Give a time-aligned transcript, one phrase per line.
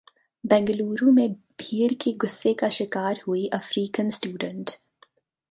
[0.43, 4.71] बेंगलुरु में भीड़ के गुस्से का शिकार हुई अफ्रीकन स्टूडेंट